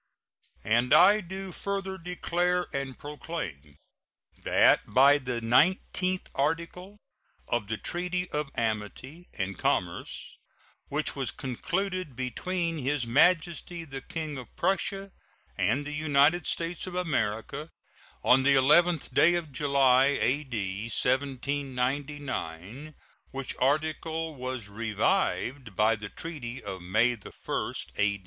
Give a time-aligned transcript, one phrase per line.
[0.63, 3.77] And I do further declare and proclaim
[4.35, 6.97] that by the nineteenth article
[7.47, 10.39] of the treaty of amity and commerce
[10.87, 15.11] which was concluded between His Majesty the King of Prussia
[15.55, 17.69] and the United States of America
[18.23, 20.85] on the 11th day of July, A.D.
[20.85, 22.95] 1799,
[23.29, 28.19] which article was revived by the treaty of May 1, A.